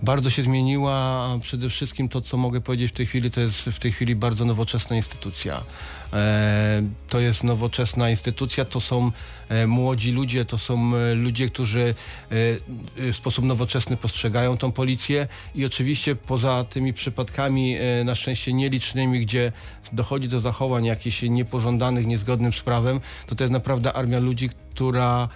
Bardzo 0.02 0.30
się 0.30 0.42
zmieniła, 0.42 1.28
przede 1.42 1.70
wszystkim 1.70 2.08
to, 2.08 2.20
co 2.20 2.36
mogę 2.36 2.60
powiedzieć 2.60 2.92
w 2.92 2.94
tej 2.94 3.06
chwili, 3.06 3.30
to 3.30 3.40
jest 3.40 3.60
w 3.60 3.78
tej 3.78 3.92
chwili 3.92 4.16
bardzo 4.16 4.44
nowoczesna 4.44 4.96
instytucja. 4.96 5.62
E, 6.12 6.82
to 7.08 7.20
jest 7.20 7.44
nowoczesna 7.44 8.10
instytucja, 8.10 8.64
to 8.64 8.80
są 8.80 9.10
e, 9.48 9.66
młodzi 9.66 10.12
ludzie, 10.12 10.44
to 10.44 10.58
są 10.58 10.94
e, 10.94 11.14
ludzie, 11.14 11.48
którzy 11.48 11.94
w 12.96 13.12
sposób 13.12 13.44
nowoczesny 13.44 13.96
postrzegają 13.96 14.56
tą 14.56 14.72
policję 14.72 15.28
i 15.54 15.64
oczywiście 15.64 16.16
poza 16.16 16.64
tymi 16.64 16.92
przypadkami, 16.92 17.76
na 18.04 18.14
szczęście 18.14 18.52
nielicznymi, 18.52 19.20
gdzie 19.20 19.52
dochodzi 19.92 20.28
do 20.28 20.40
zachowań 20.40 20.84
jakichś 20.84 21.22
niepożądanych, 21.22 22.06
niezgodnych 22.06 22.54
z 22.54 22.62
prawem, 22.62 23.00
to 23.26 23.34
to 23.34 23.44
jest 23.44 23.52
naprawdę 23.52 23.92
armia 23.92 24.18
ludzi, 24.18 24.50
która 24.74 25.28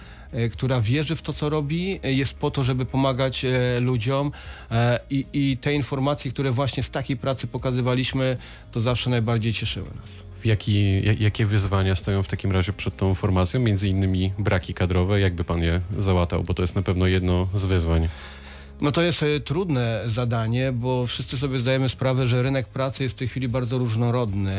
która 0.53 0.81
wierzy 0.81 1.15
w 1.15 1.21
to, 1.21 1.33
co 1.33 1.49
robi, 1.49 1.99
e, 2.03 2.13
jest 2.13 2.33
po 2.33 2.51
to, 2.51 2.63
żeby 2.63 2.85
pomagać 2.85 3.45
e, 3.45 3.79
ludziom 3.79 4.31
e, 4.71 4.99
i, 5.09 5.25
i 5.33 5.57
te 5.57 5.73
informacje, 5.73 6.31
które 6.31 6.51
właśnie 6.51 6.83
z 6.83 6.89
takiej 6.89 7.17
pracy 7.17 7.47
pokazywaliśmy, 7.47 8.37
to 8.71 8.81
zawsze 8.81 9.09
najbardziej 9.09 9.53
cieszyły 9.53 9.87
nas. 9.87 10.05
Jaki, 10.45 11.03
ja- 11.05 11.13
jakie 11.19 11.45
wyzwania 11.45 11.95
stoją 11.95 12.23
w 12.23 12.27
takim 12.27 12.51
razie 12.51 12.73
przed 12.73 12.97
tą 12.97 13.15
formacją? 13.15 13.59
Między 13.59 13.89
innymi 13.89 14.33
braki 14.39 14.73
kadrowe. 14.73 15.19
Jakby 15.19 15.43
pan 15.43 15.61
je 15.63 15.81
załatał? 15.97 16.43
Bo 16.43 16.53
to 16.53 16.63
jest 16.63 16.75
na 16.75 16.81
pewno 16.81 17.07
jedno 17.07 17.47
z 17.55 17.65
wyzwań. 17.65 18.09
No 18.81 18.91
to 18.91 19.01
jest 19.01 19.23
e, 19.23 19.39
trudne 19.39 20.01
zadanie, 20.07 20.71
bo 20.71 21.07
wszyscy 21.07 21.37
sobie 21.37 21.59
zdajemy 21.59 21.89
sprawę, 21.89 22.27
że 22.27 22.43
rynek 22.43 22.67
pracy 22.67 23.03
jest 23.03 23.15
w 23.15 23.17
tej 23.17 23.27
chwili 23.27 23.47
bardzo 23.47 23.77
różnorodny. 23.77 24.57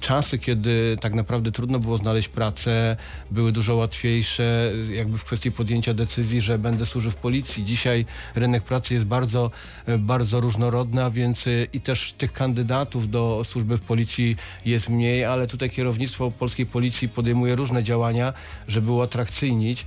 Czasy, 0.00 0.38
kiedy 0.38 0.96
tak 1.00 1.14
naprawdę 1.14 1.52
trudno 1.52 1.78
było 1.78 1.98
znaleźć 1.98 2.28
pracę, 2.28 2.96
były 3.30 3.52
dużo 3.52 3.76
łatwiejsze, 3.76 4.72
jakby 4.92 5.18
w 5.18 5.24
kwestii 5.24 5.52
podjęcia 5.52 5.94
decyzji, 5.94 6.40
że 6.40 6.58
będę 6.58 6.86
służył 6.86 7.10
w 7.10 7.14
policji. 7.16 7.64
Dzisiaj 7.64 8.04
rynek 8.34 8.62
pracy 8.62 8.94
jest 8.94 9.06
bardzo, 9.06 9.50
e, 9.86 9.98
bardzo 9.98 10.40
różnorodny, 10.40 11.04
a 11.04 11.10
więc 11.10 11.46
e, 11.46 11.50
i 11.72 11.80
też 11.80 12.12
tych 12.12 12.32
kandydatów 12.32 13.10
do 13.10 13.42
służby 13.48 13.78
w 13.78 13.80
policji 13.80 14.36
jest 14.64 14.88
mniej, 14.88 15.24
ale 15.24 15.46
tutaj 15.46 15.70
kierownictwo 15.70 16.30
polskiej 16.30 16.66
policji 16.66 17.08
podejmuje 17.08 17.56
różne 17.56 17.82
działania, 17.82 18.32
żeby 18.68 18.90
uatrakcyjnić. 18.90 19.86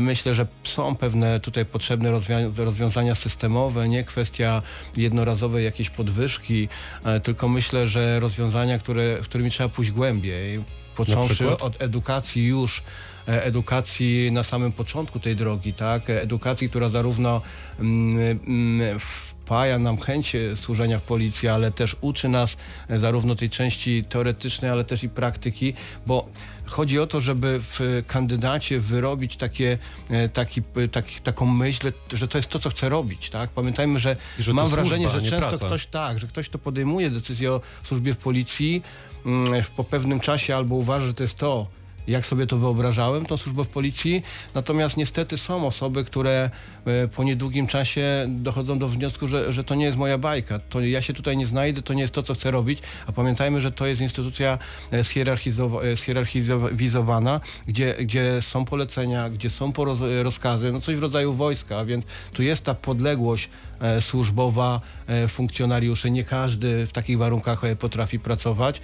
Myślę, 0.00 0.34
że 0.34 0.46
są 0.64 0.96
pewne 0.96 1.40
tutaj 1.40 1.64
potrzebne 1.64 2.10
rozwią- 2.10 2.49
rozwiązania 2.56 3.14
systemowe, 3.14 3.88
nie 3.88 4.04
kwestia 4.04 4.62
jednorazowej 4.96 5.64
jakiejś 5.64 5.90
podwyżki, 5.90 6.68
e, 7.04 7.20
tylko 7.20 7.48
myślę, 7.48 7.88
że 7.88 8.20
rozwiązania, 8.20 8.78
które, 8.78 9.18
którymi 9.22 9.50
trzeba 9.50 9.68
pójść 9.68 9.90
głębiej, 9.90 10.64
począwszy 10.96 11.58
od 11.58 11.82
edukacji 11.82 12.46
już, 12.46 12.82
e, 13.28 13.44
edukacji 13.44 14.32
na 14.32 14.42
samym 14.42 14.72
początku 14.72 15.20
tej 15.20 15.36
drogi, 15.36 15.72
tak? 15.72 16.10
Edukacji, 16.10 16.68
która 16.68 16.88
zarówno 16.88 17.40
mm, 17.80 18.38
mm, 18.46 19.00
wpaja 19.50 19.78
nam 19.78 19.98
chęć 19.98 20.34
e, 20.34 20.56
służenia 20.56 20.98
w 20.98 21.02
policji, 21.02 21.48
ale 21.48 21.72
też 21.72 21.96
uczy 22.00 22.28
nas 22.28 22.56
e, 22.88 22.98
zarówno 23.00 23.34
tej 23.34 23.50
części 23.50 24.04
teoretycznej, 24.04 24.70
ale 24.70 24.84
też 24.84 25.04
i 25.04 25.08
praktyki, 25.08 25.74
bo 26.06 26.28
chodzi 26.66 27.00
o 27.00 27.06
to, 27.06 27.20
żeby 27.20 27.60
w 27.62 28.02
kandydacie 28.06 28.80
wyrobić 28.80 29.36
takie, 29.36 29.78
e, 30.10 30.28
taki, 30.28 30.62
taki, 30.92 31.20
taką 31.20 31.46
myśl, 31.46 31.92
że 32.12 32.28
to 32.28 32.38
jest 32.38 32.48
to, 32.48 32.58
co 32.58 32.70
chce 32.70 32.88
robić, 32.88 33.30
tak? 33.30 33.50
Pamiętajmy, 33.50 33.98
że, 33.98 34.16
że 34.38 34.52
mam 34.52 34.66
służba, 34.66 34.82
wrażenie, 34.82 35.06
a 35.06 35.10
że 35.10 35.22
często 35.22 35.48
praca. 35.48 35.66
ktoś 35.66 35.86
tak, 35.86 36.18
że 36.18 36.26
ktoś 36.26 36.48
to 36.48 36.58
podejmuje 36.58 37.10
decyzję 37.10 37.52
o 37.52 37.60
służbie 37.84 38.14
w 38.14 38.18
policji 38.18 38.82
mm, 39.26 39.62
w- 39.62 39.70
po 39.70 39.84
pewnym 39.84 40.20
czasie 40.20 40.56
albo 40.56 40.74
uważa, 40.74 41.06
że 41.06 41.14
to 41.14 41.22
jest 41.22 41.36
to, 41.36 41.66
jak 42.10 42.26
sobie 42.26 42.46
to 42.46 42.58
wyobrażałem, 42.58 43.26
tą 43.26 43.36
służbę 43.36 43.64
w 43.64 43.68
policji. 43.68 44.22
Natomiast 44.54 44.96
niestety 44.96 45.38
są 45.38 45.66
osoby, 45.66 46.04
które 46.04 46.50
e, 46.86 47.08
po 47.08 47.24
niedługim 47.24 47.66
czasie 47.66 48.26
dochodzą 48.28 48.78
do 48.78 48.88
wniosku, 48.88 49.28
że, 49.28 49.52
że 49.52 49.64
to 49.64 49.74
nie 49.74 49.84
jest 49.84 49.98
moja 49.98 50.18
bajka. 50.18 50.58
To 50.58 50.80
ja 50.80 51.02
się 51.02 51.14
tutaj 51.14 51.36
nie 51.36 51.46
znajdę, 51.46 51.82
to 51.82 51.94
nie 51.94 52.02
jest 52.02 52.14
to, 52.14 52.22
co 52.22 52.34
chcę 52.34 52.50
robić. 52.50 52.78
A 53.06 53.12
pamiętajmy, 53.12 53.60
że 53.60 53.72
to 53.72 53.86
jest 53.86 54.00
instytucja 54.00 54.58
e, 54.90 55.02
schierarchizowa- 55.02 55.84
e, 55.84 55.96
schierarchizowana, 55.96 57.40
gdzie, 57.66 57.94
gdzie 58.00 58.42
są 58.42 58.64
polecenia, 58.64 59.30
gdzie 59.30 59.50
są 59.50 59.70
poroz- 59.72 60.22
rozkazy, 60.22 60.72
no 60.72 60.80
coś 60.80 60.96
w 60.96 61.02
rodzaju 61.02 61.32
wojska, 61.34 61.84
więc 61.84 62.04
tu 62.32 62.42
jest 62.42 62.64
ta 62.64 62.74
podległość 62.74 63.44
e, 63.46 63.50
służbowa 64.00 64.80
e, 65.06 65.28
funkcjonariuszy. 65.28 66.10
Nie 66.10 66.24
każdy 66.24 66.86
w 66.86 66.92
takich 66.92 67.18
warunkach 67.18 67.64
e, 67.64 67.76
potrafi 67.76 68.18
pracować. 68.18 68.80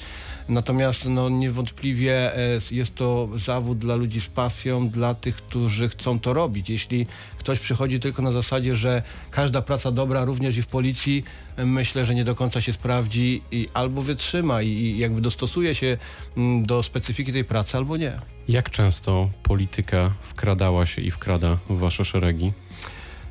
Natomiast 0.48 1.04
no, 1.04 1.28
niewątpliwie 1.28 2.36
e, 2.36 2.60
jest 2.70 2.94
to 2.94 3.28
zawód 3.44 3.78
dla 3.78 3.96
ludzi 3.96 4.20
z 4.20 4.26
pasją, 4.26 4.88
dla 4.88 5.14
tych, 5.14 5.36
którzy 5.36 5.88
chcą 5.88 6.20
to 6.20 6.32
robić. 6.32 6.70
Jeśli 6.70 7.06
ktoś 7.38 7.58
przychodzi 7.58 8.00
tylko 8.00 8.22
na 8.22 8.32
zasadzie, 8.32 8.76
że 8.76 9.02
każda 9.30 9.62
praca 9.62 9.92
dobra, 9.92 10.24
również 10.24 10.56
i 10.56 10.62
w 10.62 10.66
policji, 10.66 11.24
e, 11.56 11.66
myślę, 11.66 12.06
że 12.06 12.14
nie 12.14 12.24
do 12.24 12.34
końca 12.34 12.60
się 12.60 12.72
sprawdzi 12.72 13.42
i 13.50 13.68
albo 13.74 14.02
wytrzyma 14.02 14.62
i, 14.62 14.68
i 14.68 14.98
jakby 14.98 15.20
dostosuje 15.20 15.74
się 15.74 15.98
mm, 16.36 16.66
do 16.66 16.82
specyfiki 16.82 17.32
tej 17.32 17.44
pracy, 17.44 17.76
albo 17.76 17.96
nie. 17.96 18.12
Jak 18.48 18.70
często 18.70 19.30
polityka 19.42 20.12
wkradała 20.22 20.86
się 20.86 21.02
i 21.02 21.10
wkrada 21.10 21.58
w 21.70 21.78
wasze 21.78 22.04
szeregi? 22.04 22.52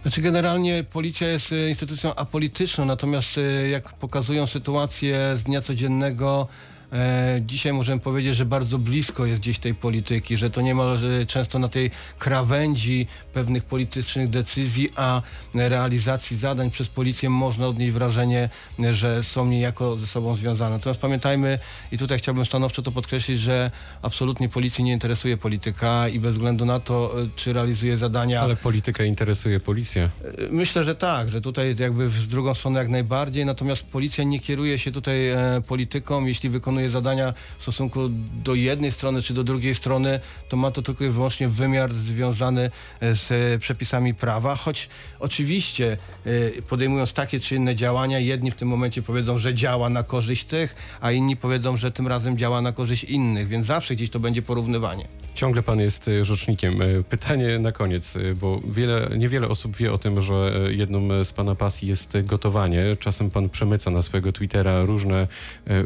Znaczy 0.05 0.21
generalnie 0.21 0.83
policja 0.83 1.27
jest 1.27 1.51
e, 1.51 1.69
instytucją 1.69 2.15
apolityczną, 2.15 2.85
natomiast 2.85 3.37
e, 3.37 3.69
jak 3.69 3.93
pokazują 3.93 4.47
sytuacje 4.47 5.37
z 5.37 5.43
dnia 5.43 5.61
codziennego, 5.61 6.47
e, 6.93 7.41
dzisiaj 7.45 7.73
możemy 7.73 8.01
powiedzieć, 8.01 8.35
że 8.35 8.45
bardzo 8.45 8.79
blisko 8.79 9.25
jest 9.25 9.41
gdzieś 9.41 9.59
tej 9.59 9.75
polityki, 9.75 10.37
że 10.37 10.49
to 10.49 10.61
niemal 10.61 10.97
e, 11.21 11.25
często 11.25 11.59
na 11.59 11.67
tej 11.67 11.91
krawędzi 12.19 13.07
pewnych 13.33 13.63
politycznych 13.63 14.29
decyzji, 14.29 14.89
a 14.95 15.21
realizacji 15.53 16.37
zadań 16.37 16.71
przez 16.71 16.87
policję 16.87 17.29
można 17.29 17.67
odnieść 17.67 17.93
wrażenie, 17.93 18.49
że 18.91 19.23
są 19.23 19.45
niejako 19.45 19.97
ze 19.97 20.07
sobą 20.07 20.35
związane. 20.35 20.75
Natomiast 20.75 21.01
pamiętajmy, 21.01 21.59
i 21.91 21.97
tutaj 21.97 22.17
chciałbym 22.17 22.45
stanowczo 22.45 22.81
to 22.81 22.91
podkreślić, 22.91 23.39
że 23.39 23.71
absolutnie 24.01 24.49
policji 24.49 24.83
nie 24.83 24.93
interesuje 24.93 25.37
polityka 25.37 26.07
i 26.07 26.19
bez 26.19 26.31
względu 26.31 26.65
na 26.65 26.79
to, 26.79 27.21
e, 27.21 27.27
czy 27.35 27.53
realizuje 27.53 27.97
zadania... 27.97 28.41
Ale 28.41 28.55
polityka 28.55 29.03
interesuje 29.03 29.59
policję. 29.59 30.09
Myślę, 30.51 30.83
że 30.83 30.95
tak, 30.95 31.29
że 31.29 31.41
tutaj 31.41 31.75
jakby 31.79 32.09
w 32.09 32.27
drugą 32.27 32.53
stronę 32.53 32.79
jak 32.79 32.89
najbardziej, 32.89 33.45
natomiast 33.45 33.85
policja 33.85 34.23
nie 34.23 34.39
kieruje 34.39 34.79
się 34.79 34.91
tutaj 34.91 35.29
e, 35.29 35.37
polityką. 35.67 36.25
Jeśli 36.25 36.49
wykonuje 36.49 36.74
zadania 36.89 37.33
w 37.57 37.61
stosunku 37.61 37.99
do 38.43 38.55
jednej 38.55 38.91
strony 38.91 39.21
czy 39.21 39.33
do 39.33 39.43
drugiej 39.43 39.75
strony, 39.75 40.19
to 40.49 40.57
ma 40.57 40.71
to 40.71 40.81
tylko 40.81 41.03
i 41.03 41.09
wyłącznie 41.09 41.47
wymiar 41.47 41.93
związany 41.93 42.71
e, 42.99 43.15
z 43.15 43.31
e, 43.31 43.59
przepisami 43.59 44.13
prawa, 44.13 44.55
choć 44.55 44.89
oczywiście 45.19 45.97
e, 46.25 46.61
podejmując 46.61 47.13
takie 47.13 47.39
czy 47.39 47.55
inne 47.55 47.75
działania, 47.75 48.19
jedni 48.19 48.51
w 48.51 48.55
tym 48.55 48.67
momencie 48.67 49.01
powiedzą, 49.01 49.39
że 49.39 49.53
działa 49.53 49.89
na 49.89 50.03
korzyść 50.03 50.45
tych, 50.45 50.75
a 51.01 51.11
inni 51.11 51.35
powiedzą, 51.37 51.77
że 51.77 51.91
tym 51.91 52.07
razem 52.07 52.37
działa 52.37 52.61
na 52.61 52.71
korzyść 52.71 53.03
innych, 53.03 53.47
więc 53.47 53.67
zawsze 53.67 53.95
gdzieś 53.95 54.09
to 54.09 54.19
będzie 54.19 54.41
porównywanie. 54.41 55.24
Ciągle 55.35 55.63
pan 55.63 55.79
jest 55.79 56.07
e, 56.07 56.25
rzecznikiem. 56.25 56.81
E, 56.81 56.85
Pytanie 57.03 57.59
na 57.59 57.71
koniec, 57.71 58.15
e, 58.15 58.19
bo 58.35 58.61
wiele, 58.71 59.09
niewiele 59.17 59.47
osób 59.47 59.77
wie 59.77 59.93
o 59.93 59.97
tym, 59.97 60.21
że 60.21 60.51
jedną 60.69 61.23
z 61.23 61.33
pana 61.33 61.55
pasji 61.55 61.87
jest 61.87 62.17
gotowanie. 62.23 62.83
Czasem 62.99 63.29
pan 63.29 63.49
przemyca 63.49 63.91
na 63.91 64.01
swojego 64.01 64.31
Twittera 64.31 64.85
różne 64.85 65.27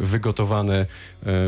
wygotowane 0.02 0.86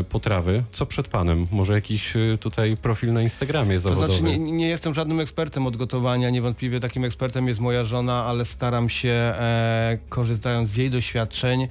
potrawy. 0.08 0.62
Co 0.72 0.86
przed 0.86 1.08
panem? 1.08 1.46
Może 1.50 1.72
jakiś 1.72 2.14
tutaj 2.40 2.76
profil 2.76 3.12
na 3.12 3.20
Instagramie 3.22 3.74
To 3.74 3.80
zawodowy? 3.80 4.18
znaczy 4.18 4.38
nie, 4.38 4.52
nie 4.52 4.68
jestem 4.68 4.94
żadnym 4.94 5.20
ekspertem 5.20 5.66
od 5.66 5.76
gotowania, 5.76 6.30
niewątpliwie 6.30 6.80
takim 6.80 7.04
ekspertem 7.04 7.48
jest 7.48 7.60
moja 7.60 7.84
żona, 7.84 8.24
ale 8.24 8.44
staram 8.44 8.88
się, 8.88 9.10
e, 9.10 9.98
korzystając 10.08 10.70
z 10.70 10.76
jej 10.76 10.90
doświadczeń, 10.90 11.68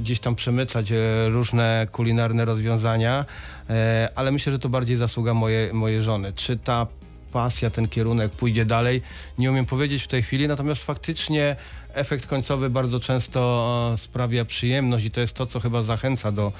gdzieś 0.00 0.20
tam 0.20 0.34
przemycać 0.34 0.92
e, 0.92 1.28
różne 1.28 1.86
kulinarne 1.92 2.44
rozwiązania, 2.44 3.24
e, 3.70 4.08
ale 4.14 4.32
myślę, 4.32 4.52
że 4.52 4.58
to 4.58 4.68
bardziej 4.68 4.96
zasługa 4.96 5.34
moje, 5.34 5.72
mojej 5.72 6.02
żony. 6.02 6.32
Czy 6.32 6.56
ta 6.56 6.86
pasja, 7.32 7.70
ten 7.70 7.88
kierunek 7.88 8.32
pójdzie 8.32 8.64
dalej, 8.64 9.02
nie 9.38 9.50
umiem 9.50 9.66
powiedzieć 9.66 10.02
w 10.02 10.08
tej 10.08 10.22
chwili, 10.22 10.48
natomiast 10.48 10.84
faktycznie 10.84 11.56
efekt 11.94 12.26
końcowy 12.26 12.70
bardzo 12.70 13.00
często 13.00 13.90
e, 13.94 13.98
sprawia 13.98 14.44
przyjemność 14.44 15.04
i 15.04 15.10
to 15.10 15.20
jest 15.20 15.34
to, 15.34 15.46
co 15.46 15.60
chyba 15.60 15.82
zachęca 15.82 16.32
do, 16.32 16.52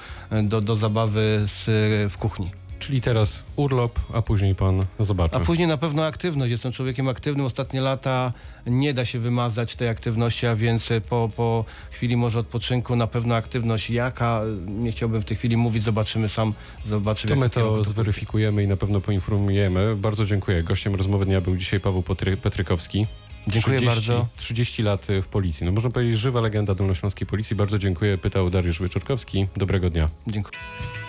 do, 0.43 0.61
do 0.61 0.75
zabawy 0.75 1.43
z, 1.47 1.65
w 2.11 2.17
kuchni. 2.17 2.62
Czyli 2.83 3.01
teraz 3.01 3.43
urlop, 3.55 3.99
a 4.13 4.21
później 4.21 4.55
pan 4.55 4.85
zobaczy. 4.99 5.35
A 5.35 5.39
później 5.39 5.67
na 5.67 5.77
pewno 5.77 6.05
aktywność. 6.05 6.51
Jestem 6.51 6.71
człowiekiem 6.71 7.07
aktywnym. 7.07 7.45
Ostatnie 7.45 7.81
lata 7.81 8.33
nie 8.67 8.93
da 8.93 9.05
się 9.05 9.19
wymazać 9.19 9.75
tej 9.75 9.89
aktywności, 9.89 10.47
a 10.47 10.55
więc 10.55 10.91
e, 10.91 11.01
po, 11.01 11.29
po 11.35 11.65
chwili 11.91 12.17
może 12.17 12.39
odpoczynku 12.39 12.95
na 12.95 13.07
pewno 13.07 13.35
aktywność 13.35 13.89
jaka, 13.89 14.41
nie 14.67 14.91
chciałbym 14.91 15.21
w 15.21 15.25
tej 15.25 15.37
chwili 15.37 15.57
mówić, 15.57 15.83
zobaczymy 15.83 16.29
sam, 16.29 16.53
zobaczymy. 16.85 17.33
To 17.33 17.39
my 17.39 17.49
to 17.49 17.83
zweryfikujemy 17.83 18.63
i 18.63 18.67
na 18.67 18.77
pewno 18.77 19.01
poinformujemy. 19.01 19.95
Bardzo 19.95 20.25
dziękuję. 20.25 20.63
Gościem 20.63 20.95
rozmowy 20.95 21.25
dnia 21.25 21.41
był 21.41 21.57
dzisiaj 21.57 21.79
Paweł 21.79 22.01
Petry- 22.01 22.37
Petrykowski. 22.37 23.07
Dziękuję 23.47 23.77
30, 23.77 24.09
bardzo. 24.09 24.27
30 24.37 24.83
lat 24.83 25.07
w 25.21 25.27
policji. 25.27 25.65
No 25.65 25.71
można 25.71 25.89
powiedzieć 25.89 26.19
żywa 26.19 26.41
legenda 26.41 26.75
dolnośląskiej 26.75 27.27
policji. 27.27 27.55
Bardzo 27.55 27.77
dziękuję. 27.79 28.17
Pytał 28.17 28.49
Dariusz 28.49 28.81
Wieczorkowski. 28.81 29.47
Dobrego 29.57 29.89
dnia. 29.89 30.09
Dziękuję. 30.27 30.57